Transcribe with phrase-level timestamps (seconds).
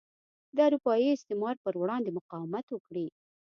[0.55, 3.07] د اروپايي استعمار پر وړاندې مقاومت وکړي.